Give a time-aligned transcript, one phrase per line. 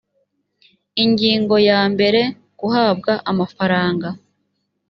[1.03, 2.21] ingingo ya mbere
[2.59, 4.07] guhabwa amafaranga